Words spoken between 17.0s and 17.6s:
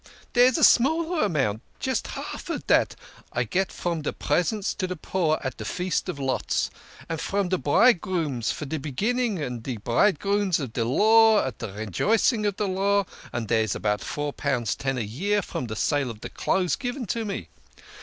to me.